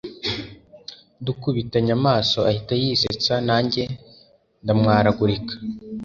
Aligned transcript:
dukubitanye 1.25 1.91
amaso 1.99 2.37
ahita 2.49 2.73
yisetsa 2.83 3.33
nanjye 3.47 3.83
ndamwaragurika 4.63 5.53